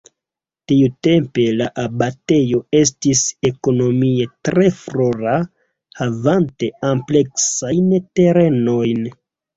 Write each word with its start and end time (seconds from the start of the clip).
Tiutempe 0.69 1.43
la 1.57 1.65
abatejo 1.81 2.61
estis 2.79 3.21
ekonomie 3.51 4.27
tre 4.49 4.67
flora 4.79 5.37
havante 6.01 6.71
ampleksajn 6.95 7.93
terenojn. 8.21 9.09